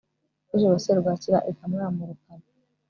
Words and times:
nijoro 0.47 0.75
serwakira 0.83 1.37
ikamwamurukana 1.51 2.45